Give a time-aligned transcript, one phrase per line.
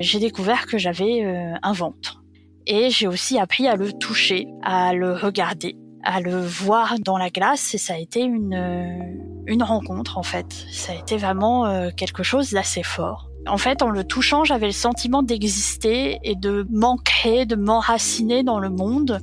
[0.00, 2.22] J'ai découvert que j'avais euh, un ventre.
[2.66, 7.30] Et j'ai aussi appris à le toucher, à le regarder, à le voir dans la
[7.30, 7.74] glace.
[7.74, 10.46] Et ça a été une, euh, une rencontre, en fait.
[10.72, 13.30] Ça a été vraiment euh, quelque chose d'assez fort.
[13.46, 18.58] En fait, en le touchant, j'avais le sentiment d'exister et de m'ancrer, de m'enraciner dans
[18.58, 19.20] le monde,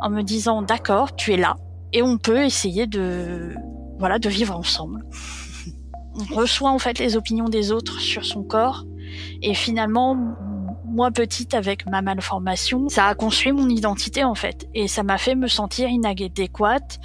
[0.00, 1.56] en me disant, d'accord, tu es là.
[1.92, 3.54] Et on peut essayer de,
[3.98, 5.04] voilà, de vivre ensemble.
[6.32, 8.86] On reçoit en fait les opinions des autres sur son corps
[9.42, 10.16] et finalement,
[10.86, 14.66] moi petite avec ma malformation, ça a construit mon identité en fait.
[14.74, 16.98] Et ça m'a fait me sentir inadéquate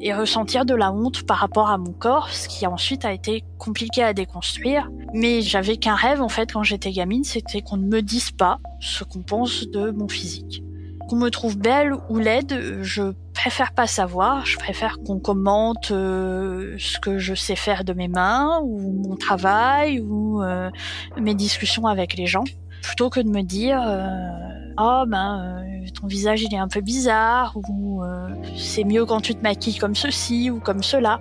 [0.00, 3.44] et ressentir de la honte par rapport à mon corps, ce qui ensuite a été
[3.58, 4.90] compliqué à déconstruire.
[5.14, 8.58] Mais j'avais qu'un rêve en fait quand j'étais gamine, c'était qu'on ne me dise pas
[8.80, 10.62] ce qu'on pense de mon physique.
[11.08, 14.44] Qu'on me trouve belle ou laide, je préfère pas savoir.
[14.44, 19.16] Je préfère qu'on commente euh, ce que je sais faire de mes mains ou mon
[19.16, 20.70] travail ou euh,
[21.18, 22.44] mes discussions avec les gens,
[22.82, 23.80] plutôt que de me dire
[24.78, 25.64] oh ben
[25.98, 28.02] ton visage il est un peu bizarre ou
[28.56, 31.20] c'est mieux quand tu te maquilles comme ceci ou comme cela.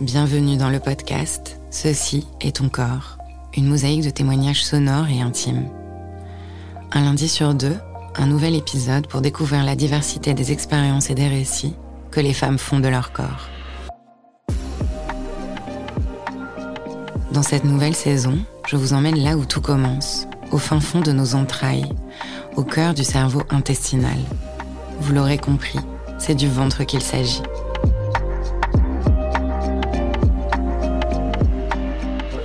[0.00, 3.18] Bienvenue dans le podcast Ceci est ton corps,
[3.56, 5.68] une mosaïque de témoignages sonores et intimes.
[6.92, 7.76] Un lundi sur deux
[8.16, 11.74] un nouvel épisode pour découvrir la diversité des expériences et des récits
[12.10, 13.48] que les femmes font de leur corps.
[17.32, 21.12] Dans cette nouvelle saison, je vous emmène là où tout commence, au fin fond de
[21.12, 21.88] nos entrailles,
[22.56, 24.18] au cœur du cerveau intestinal.
[25.00, 25.78] Vous l'aurez compris,
[26.18, 27.42] c'est du ventre qu'il s'agit.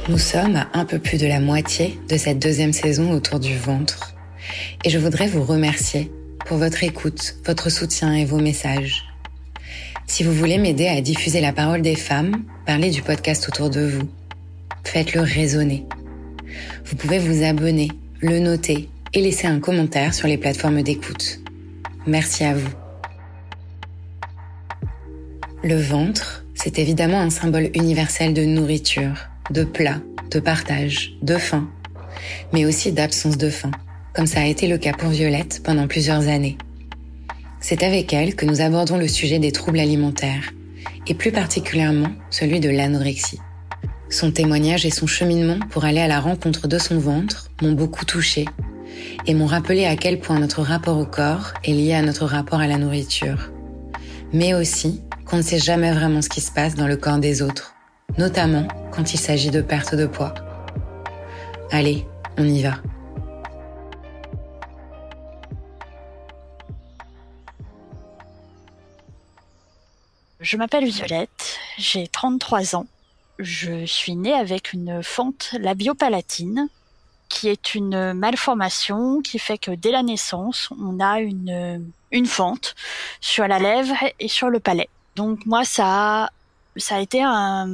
[0.08, 3.58] Nous sommes à un peu plus de la moitié de cette deuxième saison autour du
[3.58, 4.17] ventre
[4.84, 6.12] et je voudrais vous remercier
[6.46, 9.06] pour votre écoute, votre soutien et vos messages.
[10.06, 13.86] Si vous voulez m'aider à diffuser la parole des femmes, parler du podcast autour de
[13.86, 14.08] vous,
[14.86, 15.86] faites-le résonner.
[16.86, 17.90] Vous pouvez vous abonner,
[18.22, 21.40] le noter et laisser un commentaire sur les plateformes d'écoute.
[22.06, 22.72] Merci à vous.
[25.64, 30.00] Le ventre, c'est évidemment un symbole universel de nourriture, de plat,
[30.32, 31.70] de partage, de faim,
[32.54, 33.72] mais aussi d'absence de faim
[34.18, 36.58] comme ça a été le cas pour Violette pendant plusieurs années.
[37.60, 40.54] C'est avec elle que nous abordons le sujet des troubles alimentaires,
[41.06, 43.40] et plus particulièrement celui de l'anorexie.
[44.10, 48.06] Son témoignage et son cheminement pour aller à la rencontre de son ventre m'ont beaucoup
[48.06, 48.46] touchée
[49.28, 52.60] et m'ont rappelé à quel point notre rapport au corps est lié à notre rapport
[52.60, 53.52] à la nourriture.
[54.34, 57.44] Mais aussi qu'on ne sait jamais vraiment ce qui se passe dans le corps des
[57.44, 57.76] autres,
[58.18, 60.34] notamment quand il s'agit de perte de poids.
[61.70, 62.08] Allez,
[62.40, 62.82] on y va.
[70.48, 72.88] Je m'appelle Violette, j'ai 33 ans.
[73.38, 76.70] Je suis née avec une fente labiopalatine,
[77.28, 82.76] qui est une malformation qui fait que dès la naissance, on a une une fente
[83.20, 84.88] sur la lèvre et sur le palais.
[85.18, 86.30] Donc moi, ça
[86.78, 87.68] ça a été un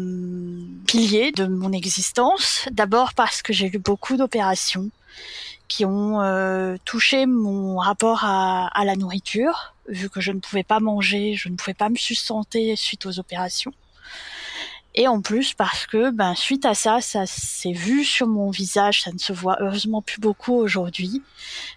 [0.88, 2.68] pilier de mon existence.
[2.72, 4.90] D'abord parce que j'ai eu beaucoup d'opérations
[5.68, 10.80] qui ont euh, touché mon rapport à, la nourriture, vu que je ne pouvais pas
[10.80, 13.74] manger, je ne pouvais pas me sustenter suite aux opérations.
[14.95, 19.01] Et en plus parce que, ben, suite à ça, ça s'est vu sur mon visage,
[19.01, 21.24] ça ne se voit heureusement plus beaucoup aujourd'hui,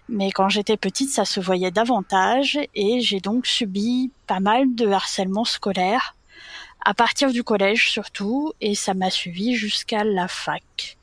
[0.07, 4.87] mais quand j'étais petite, ça se voyait davantage, et j'ai donc subi pas mal de
[4.87, 6.15] harcèlement scolaire
[6.85, 10.97] à partir du collège surtout, et ça m'a suivi jusqu'à la fac.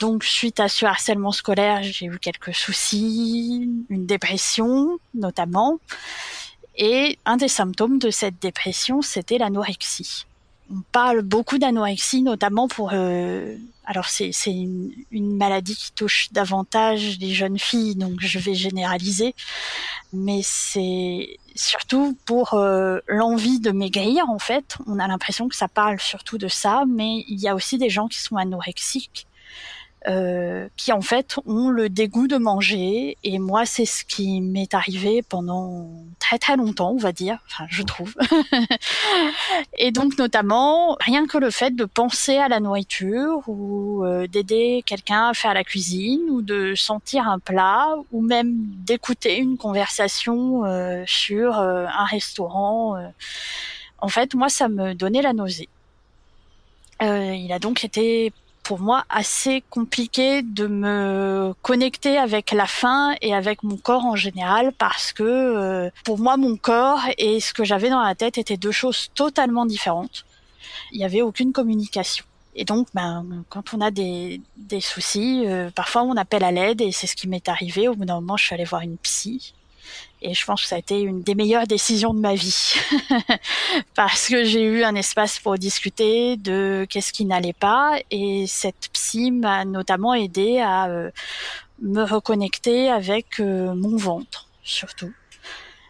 [0.00, 5.78] Donc, suite à ce harcèlement scolaire, j'ai eu quelques soucis, une dépression notamment.
[6.76, 10.24] Et un des symptômes de cette dépression, c'était l'anorexie.
[10.72, 12.90] On parle beaucoup d'anorexie, notamment pour...
[12.94, 19.34] Euh, alors, c'est une, maladie qui touche davantage les jeunes filles, donc je vais généraliser.
[20.14, 24.78] Mais c'est surtout pour euh, l'envie de maigrir, en fait.
[24.86, 27.90] On a l'impression que ça parle surtout de ça, mais il y a aussi des
[27.90, 29.26] gens qui sont anorexiques
[30.08, 33.18] euh, qui en fait ont le dégoût de manger.
[33.22, 37.66] Et moi, c'est ce qui m'est arrivé pendant très très longtemps, on va dire, enfin
[37.68, 38.14] je trouve.
[39.76, 44.82] et donc notamment, rien que le fait de penser à la nourriture ou euh, d'aider
[44.86, 50.64] quelqu'un à faire la cuisine ou de sentir un plat ou même d'écouter une conversation
[50.64, 52.96] euh, sur un restaurant.
[53.98, 55.68] en fait, moi, ça me donnait la nausée.
[57.02, 58.32] il a donc été
[58.70, 64.14] pour moi assez compliqué de me connecter avec la faim et avec mon corps en
[64.14, 68.38] général parce que euh, pour moi mon corps et ce que j'avais dans la tête
[68.38, 70.24] étaient deux choses totalement différentes.
[70.92, 72.24] Il n'y avait aucune communication.
[72.54, 76.80] Et donc, ben, quand on a des, des soucis, euh, parfois on appelle à l'aide
[76.80, 77.88] et c'est ce qui m'est arrivé.
[77.88, 79.52] Au bout d'un moment, je suis allée voir une psy
[80.22, 82.74] et je pense que ça a été une des meilleures décisions de ma vie.
[83.94, 87.98] Parce que j'ai eu un espace pour discuter de qu'est-ce qui n'allait pas.
[88.10, 91.10] Et cette psy m'a notamment aidé à euh,
[91.80, 95.12] me reconnecter avec euh, mon ventre, surtout.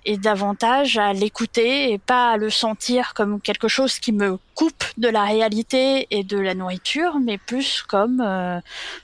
[0.07, 4.85] Et davantage à l'écouter et pas à le sentir comme quelque chose qui me coupe
[4.97, 8.61] de la réalité et de la nourriture, mais plus comme, euh,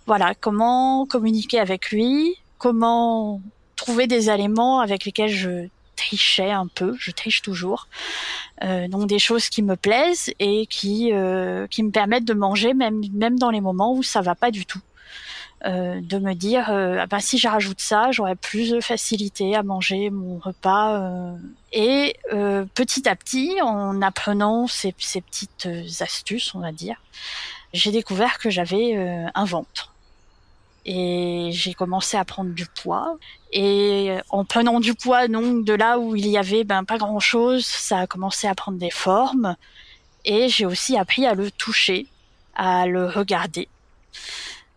[0.06, 3.42] voilà, comment communiquer avec lui, comment
[3.76, 7.88] trouver des aliments avec lesquels je trichais un peu, je triche toujours.
[8.64, 12.74] Euh, donc des choses qui me plaisent et qui euh, qui me permettent de manger
[12.74, 14.80] même même dans les moments où ça va pas du tout.
[15.64, 19.56] Euh, de me dire euh, ah ben, si je rajoute ça, j'aurai plus de facilité
[19.56, 21.00] à manger mon repas.
[21.00, 21.36] Euh.
[21.72, 22.16] Et
[22.74, 25.68] petit à petit, en apprenant ces, ces petites
[26.00, 27.02] astuces, on va dire,
[27.72, 28.96] j'ai découvert que j'avais
[29.34, 29.92] un ventre
[30.88, 33.18] et j'ai commencé à prendre du poids.
[33.52, 37.18] Et en prenant du poids, donc de là où il y avait ben pas grand
[37.18, 39.56] chose, ça a commencé à prendre des formes.
[40.24, 42.06] Et j'ai aussi appris à le toucher,
[42.54, 43.68] à le regarder,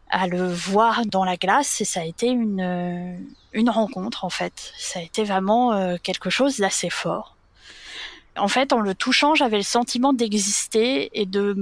[0.10, 1.80] à le voir dans la glace.
[1.80, 3.20] Et ça a été une
[3.54, 4.74] une rencontre en fait.
[4.78, 7.36] Ça a été vraiment euh, quelque chose d'assez fort.
[8.36, 11.56] En fait, en le touchant, j'avais le sentiment d'exister et de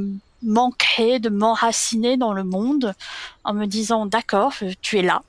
[0.44, 2.94] m'ancrer, de m'enraciner dans le monde
[3.44, 5.24] en me disant d'accord, tu es là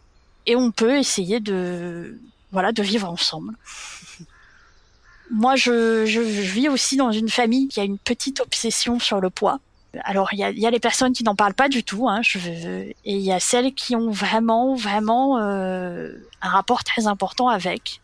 [0.49, 2.19] et on peut essayer de
[2.51, 3.55] voilà de vivre ensemble.
[5.31, 9.29] Moi, je, je, vis aussi dans une famille qui a une petite obsession sur le
[9.29, 9.61] poids.
[10.05, 12.21] Alors, il y a, y a, les personnes qui n'en parlent pas du tout, hein,
[12.23, 17.49] je, et il y a celles qui ont vraiment, vraiment euh, un rapport très important
[17.49, 18.01] avec.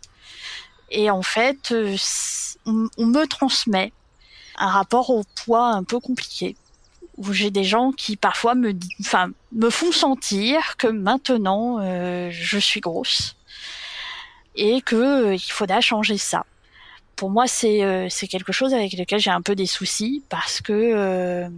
[0.90, 1.96] Et en fait, euh,
[2.66, 3.90] on, on me transmet
[4.58, 6.56] un rapport au poids un peu compliqué
[7.16, 12.58] où j'ai des gens qui parfois me, enfin, me font sentir que maintenant euh, je
[12.58, 13.36] suis grosse
[14.56, 16.44] et que euh, il faudra changer ça.
[17.16, 20.60] Pour moi, c'est euh, c'est quelque chose avec lequel j'ai un peu des soucis parce
[20.60, 21.48] que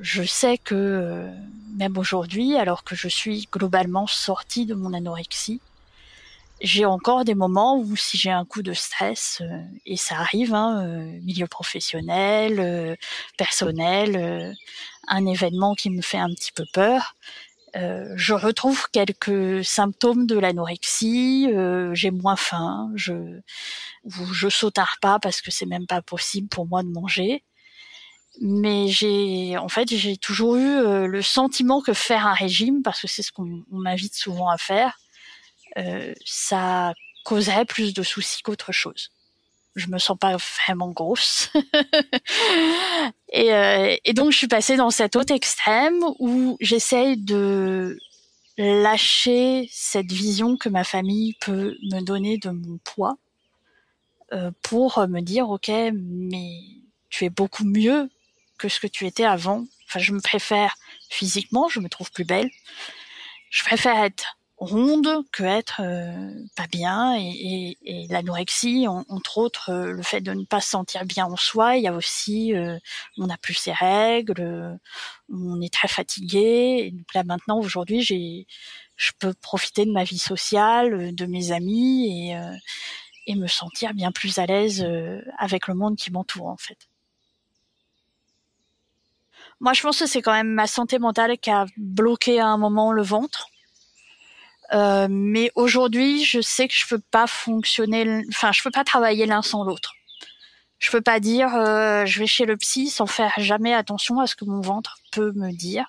[0.00, 1.28] je sais que
[1.76, 5.60] même aujourd'hui, alors que je suis globalement sortie de mon anorexie,
[6.60, 10.54] j'ai encore des moments où si j'ai un coup de stress, euh, et ça arrive,
[10.54, 12.96] hein, euh, milieu professionnel, euh,
[13.36, 14.56] personnel,
[15.06, 17.14] un événement qui me fait un petit peu peur,
[17.74, 21.48] je retrouve quelques symptômes de l'anorexie,
[21.92, 23.40] j'ai moins faim, je,
[24.04, 27.44] je sautarde pas parce que c'est même pas possible pour moi de manger.
[28.40, 33.06] Mais j'ai, en fait, j'ai toujours eu le sentiment que faire un régime, parce que
[33.06, 34.98] c'est ce qu'on m'invite souvent à faire,
[35.76, 36.94] euh, ça
[37.24, 39.10] causerait plus de soucis qu'autre chose.
[39.76, 41.50] Je me sens pas vraiment grosse.
[43.32, 47.98] et, euh, et donc je suis passée dans cet autre extrême où j'essaye de
[48.56, 53.16] lâcher cette vision que ma famille peut me donner de mon poids
[54.32, 56.50] euh, pour me dire ok mais
[57.08, 58.10] tu es beaucoup mieux
[58.58, 59.64] que ce que tu étais avant.
[59.86, 60.74] Enfin, je me préfère
[61.08, 62.50] physiquement, je me trouve plus belle.
[63.50, 69.70] Je préfère être ronde que être euh, pas bien et, et, et l'anorexie entre autres
[69.70, 71.76] euh, le fait de ne pas se sentir bien en soi.
[71.76, 72.76] Il y a aussi euh,
[73.18, 74.78] on n'a plus ses règles
[75.32, 76.86] on est très fatigué.
[76.86, 78.46] Et donc là maintenant aujourd'hui j'ai
[78.96, 82.36] je peux profiter de ma vie sociale de mes amis et
[83.26, 84.84] et me sentir bien plus à l'aise
[85.38, 86.88] avec le monde qui m'entoure en fait.
[89.60, 92.58] Moi je pense que c'est quand même ma santé mentale qui a bloqué à un
[92.58, 93.48] moment le ventre
[94.72, 99.26] euh, mais aujourd'hui, je sais que je peux pas fonctionner, enfin, je peux pas travailler
[99.26, 99.94] l'un sans l'autre.
[100.78, 104.26] Je peux pas dire, euh, je vais chez le psy sans faire jamais attention à
[104.26, 105.86] ce que mon ventre peut me dire.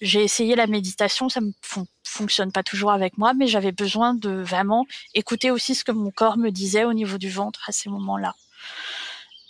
[0.00, 1.50] J'ai essayé la méditation, ça ne
[2.04, 6.10] fonctionne pas toujours avec moi, mais j'avais besoin de vraiment écouter aussi ce que mon
[6.10, 8.34] corps me disait au niveau du ventre à ces moments-là.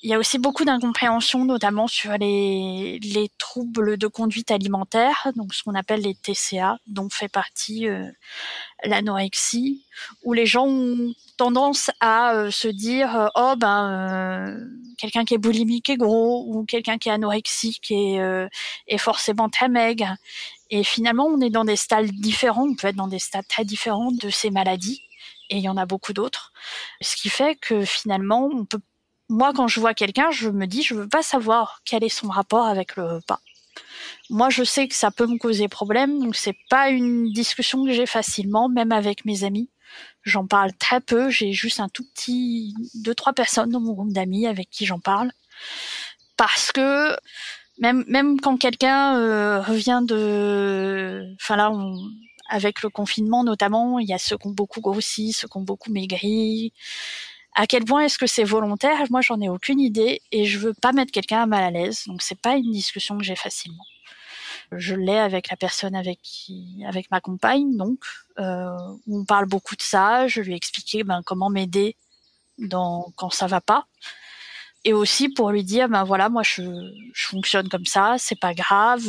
[0.02, 5.52] Il y a aussi beaucoup d'incompréhension, notamment sur les, les troubles de conduite alimentaire, donc
[5.52, 8.11] ce qu'on appelle les TCA, dont fait partie euh,
[8.83, 9.85] l'anorexie,
[10.25, 14.59] où les gens ont tendance à euh, se dire euh, oh ben
[14.97, 18.21] quelqu'un qui est boulimique est gros ou quelqu'un qui est anorexique est,
[18.87, 20.16] est forcément très maigre.
[20.71, 23.64] Et finalement, on est dans des stades différents, on peut être dans des stades très
[23.64, 25.02] différents de ces maladies
[25.50, 26.52] et il y en a beaucoup d'autres.
[27.00, 28.80] Ce qui fait que finalement, on peut
[29.30, 32.28] moi, quand je vois quelqu'un, je me dis, je veux pas savoir quel est son
[32.28, 33.40] rapport avec le repas.
[34.28, 37.92] Moi, je sais que ça peut me causer problème, donc c'est pas une discussion que
[37.92, 39.70] j'ai facilement, même avec mes amis.
[40.22, 41.30] J'en parle très peu.
[41.30, 44.99] J'ai juste un tout petit deux trois personnes dans mon groupe d'amis avec qui j'en
[44.99, 45.30] parle,
[46.37, 47.16] parce que
[47.78, 51.72] même même quand quelqu'un euh, revient de, enfin là,
[52.49, 55.62] avec le confinement notamment, il y a ceux qui ont beaucoup grossi, ceux qui ont
[55.62, 56.72] beaucoup maigri.
[57.54, 58.99] À quel point est-ce que c'est volontaire?
[59.11, 62.04] Moi, j'en ai aucune idée et je veux pas mettre quelqu'un mal à l'aise.
[62.07, 63.85] Donc, c'est pas une discussion que j'ai facilement.
[64.73, 67.99] Je l'ai avec la personne avec qui, avec ma compagne, donc
[68.38, 68.71] euh,
[69.09, 70.28] on parle beaucoup de ça.
[70.28, 71.97] Je lui ai expliqué ben, comment m'aider
[72.59, 73.87] dans quand ça va pas,
[74.85, 76.62] et aussi pour lui dire ben voilà, moi je,
[77.12, 79.02] je fonctionne comme ça, c'est pas grave.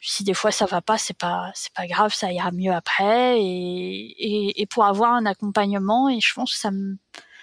[0.00, 3.40] Si des fois ça va pas, c'est pas c'est pas grave, ça ira mieux après.
[3.40, 6.96] Et, et, et pour avoir un accompagnement, et je pense que ça me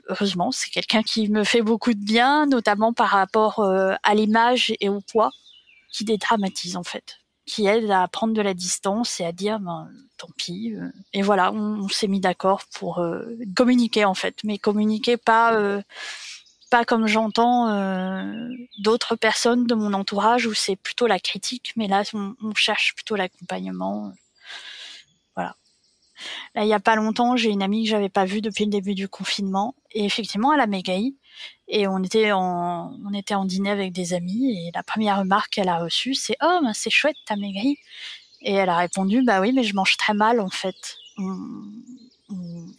[0.07, 4.73] heureusement, c'est quelqu'un qui me fait beaucoup de bien, notamment par rapport euh, à l'image
[4.79, 5.31] et au poids,
[5.91, 9.89] qui dédramatise en fait, qui aide à prendre de la distance et à dire ben,
[10.17, 10.73] tant pis.
[10.75, 10.89] Euh.
[11.13, 13.23] Et voilà, on, s'est mis d'accord pour euh,
[13.55, 15.81] communiquer en fait, mais communiquer pas
[16.69, 17.67] pas comme j'entends
[18.79, 22.95] d'autres personnes de mon entourage où c'est plutôt la critique, mais là on, on cherche
[22.95, 24.11] plutôt l'accompagnement.
[26.55, 28.71] Là, il y a pas longtemps, j'ai une amie que j'avais pas vue depuis le
[28.71, 31.15] début du confinement, et effectivement, elle a mégaï.
[31.67, 35.53] Et on était en, on était en dîner avec des amis, et la première remarque
[35.53, 37.77] qu'elle a reçue, c'est oh, ben, c'est chouette, t'as maigri.
[38.43, 40.97] Et elle a répondu, bah oui, mais je mange très mal en fait.
[41.17, 41.37] On,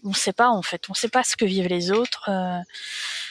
[0.02, 2.28] on, sait pas en fait, on sait pas ce que vivent les autres.
[2.28, 2.60] Euh.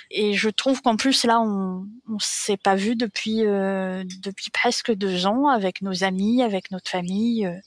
[0.10, 4.92] et je trouve qu'en plus là, on, on s'est pas vu depuis euh, depuis presque
[4.94, 7.46] deux ans avec nos amis, avec notre famille.
[7.46, 7.60] Euh.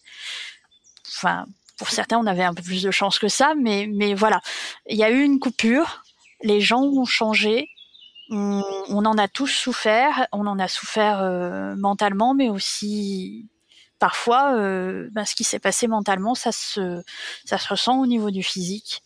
[1.09, 1.47] Enfin,
[1.77, 4.41] pour certains, on avait un peu plus de chance que ça, mais, mais voilà.
[4.89, 6.03] Il y a eu une coupure.
[6.43, 7.69] Les gens ont changé.
[8.31, 10.27] On, en a tous souffert.
[10.33, 13.49] On en a souffert euh, mentalement, mais aussi
[13.99, 17.03] parfois, euh, ben, ce qui s'est passé mentalement, ça se,
[17.45, 19.03] ça se ressent au niveau du physique.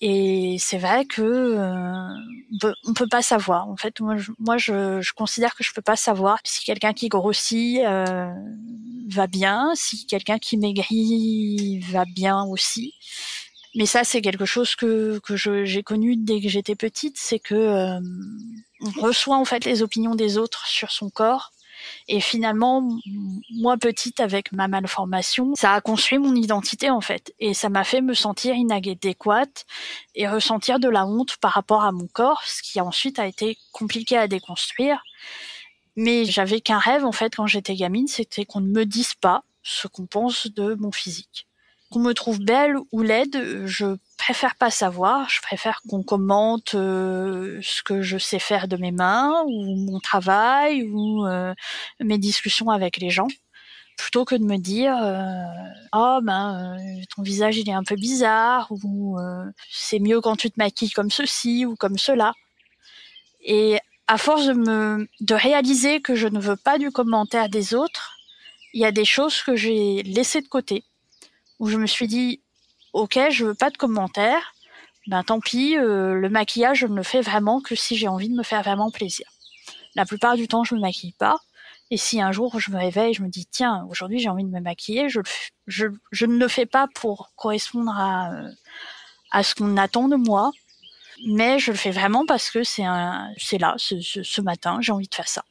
[0.00, 3.68] Et c'est vrai que euh, on, peut, pas savoir.
[3.68, 6.92] En fait, moi, je, moi, je, je considère que je peux pas savoir si quelqu'un
[6.92, 8.30] qui grossit euh,
[9.08, 12.94] va bien, si quelqu'un qui maigrit va bien aussi.
[13.76, 17.54] Mais ça, c'est quelque chose que que j'ai connu dès que j'étais petite, c'est que
[17.54, 18.00] euh,
[18.80, 21.53] on reçoit en fait les opinions des autres sur son corps
[22.08, 22.86] et finalement,
[23.54, 27.34] moi petite avec ma malformation, ça a construit mon identité en fait.
[27.40, 29.66] Et ça m'a fait me sentir inadéquate
[30.14, 33.56] et ressentir de la honte par rapport à mon corps, ce qui ensuite a été
[33.72, 35.02] compliqué à déconstruire.
[35.96, 39.44] Mais j'avais qu'un rêve en fait quand j'étais gamine, c'était qu'on ne me dise pas
[39.62, 41.46] ce qu'on pense de mon physique.
[41.94, 45.30] Qu'on me trouve belle ou laide, je préfère pas savoir.
[45.30, 50.00] Je préfère qu'on commente euh, ce que je sais faire de mes mains ou mon
[50.00, 51.54] travail ou euh,
[52.00, 53.28] mes discussions avec les gens.
[53.96, 55.44] Plutôt que de me dire euh,
[55.92, 56.76] oh ben
[57.14, 59.16] ton visage il est un peu bizarre ou
[59.70, 62.32] c'est mieux quand tu te maquilles comme ceci ou comme cela.
[63.44, 67.72] Et à force de me de réaliser que je ne veux pas du commentaire des
[67.72, 68.16] autres
[68.72, 70.82] il y a des choses que j'ai laissées de côté
[71.64, 72.42] où je me suis dit
[72.92, 74.52] ok, je veux pas de commentaires.
[75.06, 78.28] ben tant pis, euh, le maquillage, je ne le fais vraiment que si j'ai envie
[78.28, 79.26] de me faire vraiment plaisir.
[79.94, 81.38] La plupart du temps, je me maquille pas.
[81.90, 84.50] Et si un jour je me réveille, je me dis tiens, aujourd'hui j'ai envie de
[84.50, 88.30] me maquiller, je, ne le fais pas pour correspondre à,
[89.30, 90.50] à ce qu'on attend de moi,
[91.26, 95.14] mais je le fais vraiment parce que c'est là, ce, ce, matin, j'ai envie de
[95.14, 95.44] faire ça.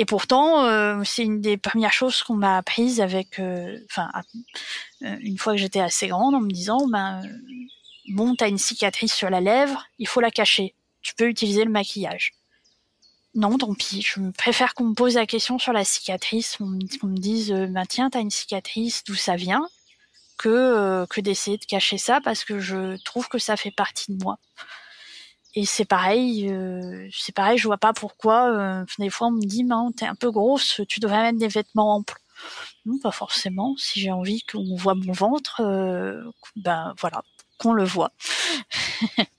[0.00, 4.08] Et pourtant, euh, c'est une des premières choses qu'on m'a apprises avec, euh, enfin,
[5.02, 7.20] euh, une fois que j'étais assez grande, en me disant, ben,
[8.10, 10.76] bon, t'as une cicatrice sur la lèvre, il faut la cacher.
[11.02, 12.34] Tu peux utiliser le maquillage.
[13.34, 14.02] Non, tant pis.
[14.02, 18.08] Je préfère qu'on me pose la question sur la cicatrice, qu'on me, dise, ben tiens,
[18.08, 19.68] t'as une cicatrice, d'où ça vient,
[20.36, 24.22] que que d'essayer de cacher ça parce que je trouve que ça fait partie de
[24.22, 24.38] moi.
[25.54, 28.50] Et c'est pareil, euh, c'est pareil, je vois pas pourquoi.
[28.50, 31.96] Euh, des fois, on me dit, t'es un peu grosse, tu devrais mettre des vêtements
[31.96, 32.14] amples.
[32.86, 33.74] Non, pas forcément.
[33.76, 36.22] Si j'ai envie qu'on voit mon ventre, euh,
[36.56, 37.22] ben voilà,
[37.58, 38.12] qu'on le voit.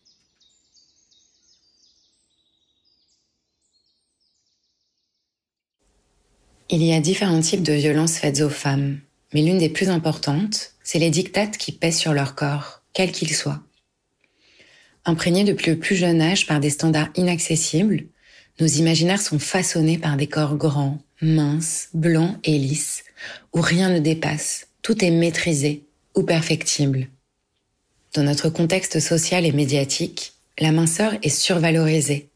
[6.72, 9.00] Il y a différents types de violences faites aux femmes,
[9.34, 13.36] mais l'une des plus importantes, c'est les dictates qui pèsent sur leur corps, quels qu'ils
[13.36, 13.62] soient.
[15.10, 18.04] Imprégnés depuis le plus jeune âge par des standards inaccessibles,
[18.60, 23.04] nos imaginaires sont façonnés par des corps grands, minces, blancs et lisses,
[23.52, 25.82] où rien ne dépasse, tout est maîtrisé
[26.16, 27.08] ou perfectible.
[28.14, 32.30] Dans notre contexte social et médiatique, la minceur est survalorisée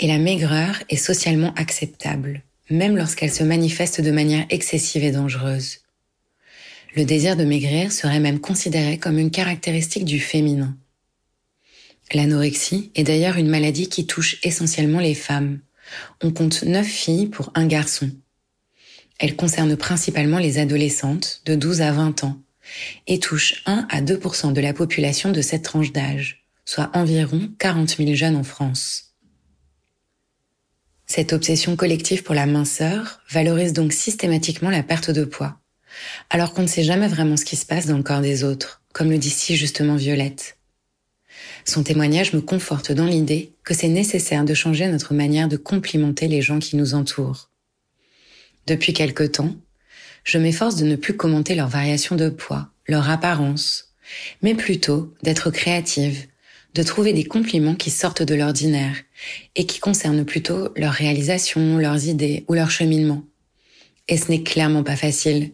[0.00, 5.82] et la maigreur est socialement acceptable, même lorsqu'elle se manifeste de manière excessive et dangereuse.
[6.96, 10.76] Le désir de maigrir serait même considéré comme une caractéristique du féminin.
[12.14, 15.60] L'anorexie est d'ailleurs une maladie qui touche essentiellement les femmes.
[16.22, 18.10] On compte 9 filles pour un garçon.
[19.18, 22.40] Elle concerne principalement les adolescentes de 12 à 20 ans
[23.06, 27.96] et touche 1 à 2% de la population de cette tranche d'âge, soit environ 40
[27.96, 29.14] 000 jeunes en France.
[31.06, 35.58] Cette obsession collective pour la minceur valorise donc systématiquement la perte de poids,
[36.28, 38.82] alors qu'on ne sait jamais vraiment ce qui se passe dans le corps des autres,
[38.92, 40.57] comme le dit si justement Violette.
[41.64, 46.28] Son témoignage me conforte dans l'idée que c'est nécessaire de changer notre manière de complimenter
[46.28, 47.50] les gens qui nous entourent.
[48.66, 49.54] Depuis quelque temps,
[50.24, 53.94] je m'efforce de ne plus commenter leur variation de poids, leur apparence,
[54.42, 56.26] mais plutôt d'être créative,
[56.74, 58.96] de trouver des compliments qui sortent de l'ordinaire
[59.56, 63.24] et qui concernent plutôt leur réalisation, leurs idées ou leur cheminement.
[64.08, 65.52] Et ce n'est clairement pas facile.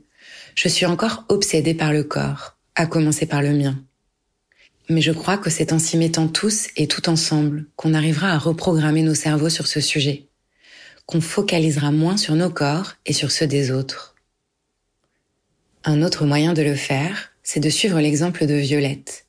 [0.54, 3.82] Je suis encore obsédée par le corps, à commencer par le mien.
[4.88, 8.38] Mais je crois que c'est en s'y mettant tous et tout ensemble qu'on arrivera à
[8.38, 10.26] reprogrammer nos cerveaux sur ce sujet,
[11.06, 14.14] qu'on focalisera moins sur nos corps et sur ceux des autres.
[15.84, 19.26] Un autre moyen de le faire, c'est de suivre l'exemple de Violette,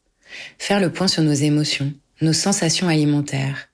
[0.57, 3.69] faire le point sur nos émotions, nos sensations alimentaires,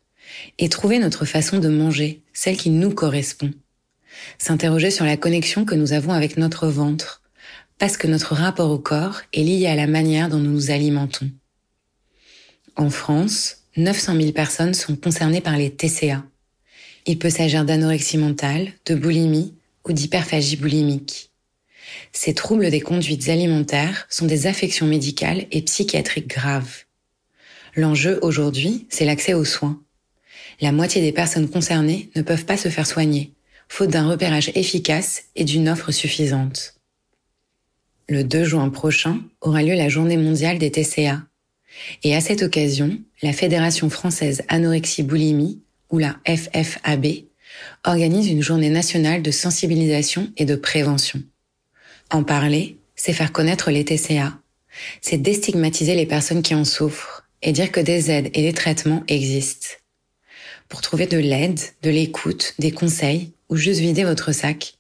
[0.60, 3.52] et trouver notre façon de manger, celle qui nous correspond.
[4.38, 7.22] S'interroger sur la connexion que nous avons avec notre ventre,
[7.80, 11.32] parce que notre rapport au corps est lié à la manière dont nous nous alimentons.
[12.76, 16.24] En France, 900 000 personnes sont concernées par les TCA.
[17.06, 19.54] Il peut s'agir d'anorexie mentale, de boulimie
[19.86, 21.32] ou d'hyperphagie boulimique.
[22.14, 26.84] Ces troubles des conduites alimentaires sont des affections médicales et psychiatriques graves.
[27.76, 29.82] L'enjeu aujourd'hui, c'est l'accès aux soins.
[30.60, 33.34] La moitié des personnes concernées ne peuvent pas se faire soigner,
[33.68, 36.76] faute d'un repérage efficace et d'une offre suffisante.
[38.08, 41.24] Le 2 juin prochain aura lieu la journée mondiale des TCA,
[42.04, 47.06] et à cette occasion, la Fédération française anorexie-boulimie, ou la FFAB,
[47.86, 51.22] organise une journée nationale de sensibilisation et de prévention.
[52.10, 54.38] En parler, c'est faire connaître les TCA.
[55.02, 59.04] C'est déstigmatiser les personnes qui en souffrent et dire que des aides et des traitements
[59.08, 59.70] existent.
[60.70, 64.76] Pour trouver de l'aide, de l'écoute, des conseils ou juste vider votre sac,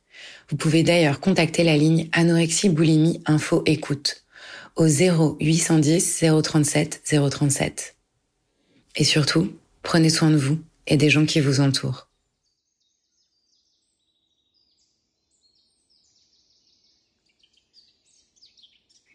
[0.49, 4.20] vous pouvez d'ailleurs contacter la ligne Anorexie Boulimie Info Écoute
[4.75, 7.95] au 0810 037 037.
[8.95, 9.53] Et surtout,
[9.83, 12.07] prenez soin de vous et des gens qui vous entourent.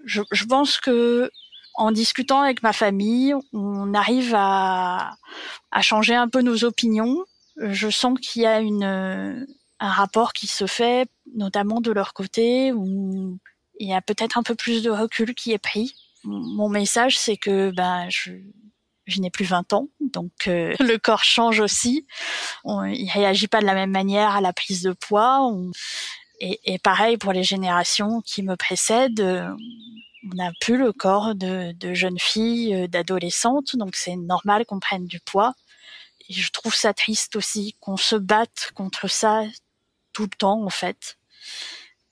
[0.04, 1.30] Je, pense que
[1.74, 5.16] en discutant avec ma famille, on arrive à,
[5.72, 7.24] à changer un peu nos opinions.
[7.56, 9.46] Je sens qu'il y a une,
[9.80, 13.38] un rapport qui se fait, notamment de leur côté, où
[13.78, 15.94] il y a peut-être un peu plus de recul qui est pris.
[16.24, 18.32] Mon message, c'est que ben je,
[19.06, 22.06] je n'ai plus 20 ans, donc euh, le corps change aussi.
[22.64, 25.50] On, il réagit pas de la même manière à la prise de poids.
[26.40, 29.20] et, et, pareil pour les générations qui me précèdent.
[29.20, 29.50] Euh,
[30.32, 34.80] On n'a plus le corps de, de jeune fille, euh, d'adolescente, donc c'est normal qu'on
[34.80, 35.54] prenne du poids.
[36.28, 39.44] Et je trouve ça triste aussi qu'on se batte contre ça
[40.12, 41.16] tout le temps en fait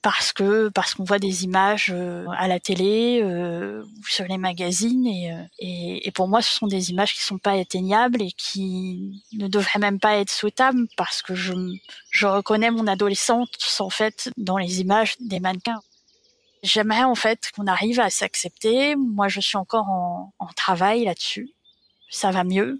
[0.04, 4.36] parce que parce qu'on voit des images euh, à la télé euh, ou sur les
[4.36, 8.30] magazines euh, et, et, pour moi ce sont des images qui sont pas atteignables et
[8.32, 11.54] qui ne devraient même pas être souhaitables parce que je
[12.10, 15.80] je reconnais mon adolescente en fait dans les images des mannequins.
[16.62, 18.96] J'aimerais en fait qu'on arrive à s'accepter.
[18.96, 21.50] Moi je suis encore en, en travail là-dessus.
[22.10, 22.78] Ça va mieux,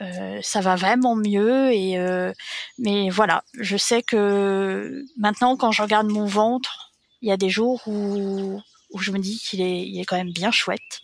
[0.00, 2.32] euh, ça va vraiment mieux et euh,
[2.78, 7.50] mais voilà, je sais que maintenant quand je regarde mon ventre, il y a des
[7.50, 8.62] jours où
[9.00, 11.00] je me dis qu'il est il est quand même bien chouette.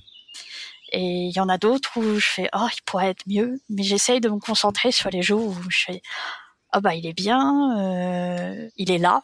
[0.92, 3.82] Et il y en a d'autres où je fais oh il pourrait être mieux, mais
[3.82, 6.02] j'essaye de me concentrer sur les jours où je fais
[6.76, 9.22] oh bah il est bien, euh, il est là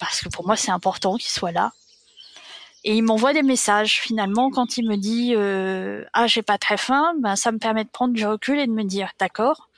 [0.00, 1.72] parce que pour moi c'est important qu'il soit là
[2.84, 6.76] et il m'envoie des messages finalement quand il me dit euh, ah j'ai pas très
[6.76, 7.14] faim.
[7.20, 9.68] Ben ça me permet de prendre du recul et de me dire d'accord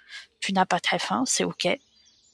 [0.40, 1.68] tu n'as pas très faim c'est ok.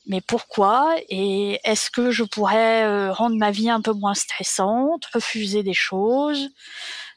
[0.08, 0.94] Mais pourquoi?
[1.08, 5.74] Et est-ce que je pourrais euh, rendre ma vie un peu moins stressante refuser des
[5.74, 6.50] choses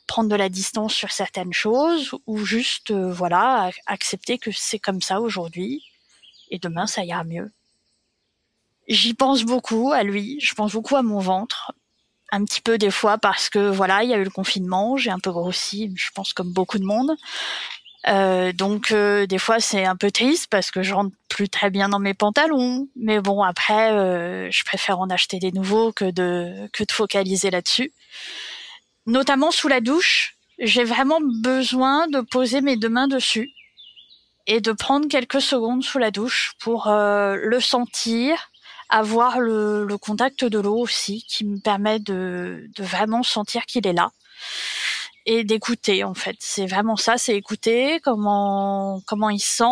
[0.10, 5.04] prendre de la distance sur certaines choses ou juste euh, voilà accepter que c'est comme
[5.04, 5.84] ça aujourd'hui
[6.50, 7.52] et demain ça ira mieux?
[8.88, 11.74] J'y pense beaucoup à lui, je pense beaucoup à mon ventre,
[12.32, 15.12] un petit peu des fois parce que voilà, il y a eu le confinement, j'ai
[15.12, 17.16] un peu grossi, je pense comme beaucoup de monde.
[18.08, 21.70] Euh, donc euh, des fois c'est un peu triste parce que je rentre plus très
[21.70, 26.10] bien dans mes pantalons, mais bon après euh, je préfère en acheter des nouveaux que
[26.10, 27.92] de que de focaliser là-dessus.
[29.06, 33.50] Notamment sous la douche, j'ai vraiment besoin de poser mes deux mains dessus
[34.48, 38.50] et de prendre quelques secondes sous la douche pour le sentir,
[38.90, 43.86] avoir le, le contact de l'eau aussi qui me permet de, de vraiment sentir qu'il
[43.88, 44.12] est là
[45.26, 46.38] et d'écouter en fait.
[46.40, 49.66] C'est vraiment ça c'est écouter comment comment il sent.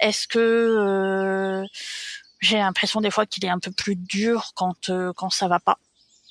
[0.00, 1.64] Est-ce que euh,
[2.40, 5.60] j'ai l'impression des fois qu'il est un peu plus dur quand euh, quand ça va
[5.60, 5.78] pas.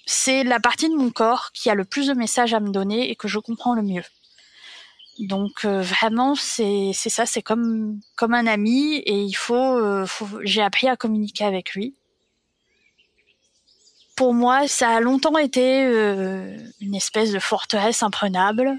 [0.05, 3.09] C'est la partie de mon corps qui a le plus de messages à me donner
[3.09, 4.03] et que je comprends le mieux.
[5.19, 10.05] Donc euh, vraiment c'est c'est ça c'est comme comme un ami et il faut, euh,
[10.05, 11.95] faut j'ai appris à communiquer avec lui
[14.17, 18.73] pour moi, ça a longtemps été euh, une espèce de forteresse imprenable,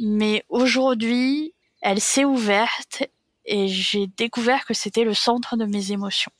[0.00, 1.52] mais aujourd'hui,
[1.82, 3.02] elle s'est ouverte
[3.44, 6.30] et j'ai découvert que c'était le centre de mes émotions.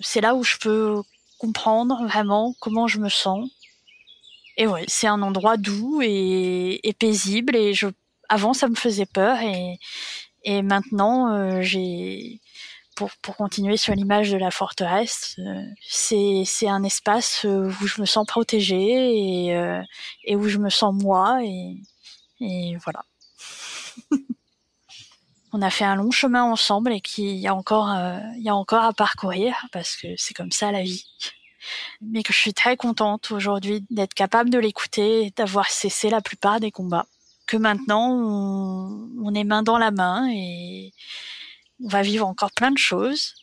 [0.00, 1.00] C'est là où je peux
[1.38, 3.48] comprendre vraiment comment je me sens.
[4.56, 7.86] Et ouais, c'est un endroit doux et, paisible et je
[8.28, 9.78] avant ça me faisait peur et,
[10.42, 12.40] et maintenant euh, j'ai
[12.94, 18.06] pour, continuer sur l'image de la forteresse, euh, c'est, un espace euh, où je me
[18.06, 19.82] sens protégée et, euh,
[20.24, 21.76] et où je me sens moi et,
[22.82, 23.04] voilà.
[25.52, 29.96] On a fait un long chemin ensemble et qu'il y a encore, à parcourir parce
[29.96, 31.04] que c'est comme ça la vie.
[32.00, 36.58] Mais que je suis très contente aujourd'hui d'être capable de l'écouter d'avoir cessé la plupart
[36.58, 37.06] des combats.
[37.46, 40.92] Que maintenant on, on est main dans la main et,
[41.82, 43.34] on va vivre encore plein de choses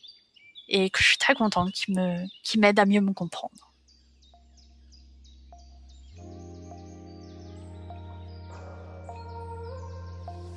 [0.67, 2.25] et que je suis très contente qu'il me,
[2.58, 3.73] m'aide à mieux me comprendre.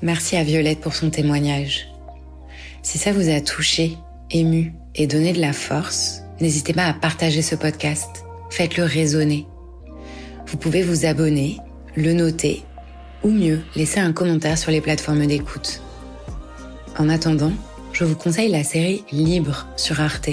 [0.02, 1.88] Merci à Violette pour son témoignage.
[2.82, 3.96] Si ça vous a touché,
[4.30, 8.24] ému et donné de la force, n'hésitez pas à partager ce podcast.
[8.50, 9.46] Faites-le résonner.
[10.46, 11.58] Vous pouvez vous abonner,
[11.94, 12.64] le noter
[13.22, 15.80] ou mieux, laisser un commentaire sur les plateformes d'écoute.
[16.98, 17.52] En attendant,
[18.02, 20.30] je vous conseille la série Libre sur Arte,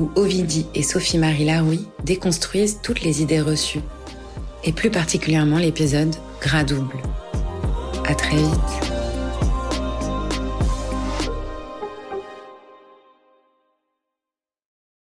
[0.00, 3.82] où Ovidie et Sophie-Marie Laroui déconstruisent toutes les idées reçues,
[4.64, 6.96] et plus particulièrement l'épisode Gras double.
[8.08, 8.89] À très vite.